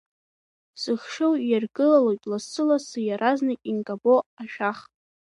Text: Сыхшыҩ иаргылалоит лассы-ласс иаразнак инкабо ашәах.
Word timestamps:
Сыхшыҩ 0.81 1.33
иаргылалоит 1.49 2.23
лассы-ласс 2.31 2.87
иаразнак 3.07 3.61
инкабо 3.71 4.15
ашәах. 4.41 4.79